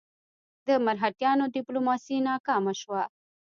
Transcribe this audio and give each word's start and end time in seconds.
د 0.67 0.69
مرهټیانو 0.85 1.45
ډیپلوماسي 1.55 2.17
ناکامه 2.27 2.73
شوه. 2.81 3.01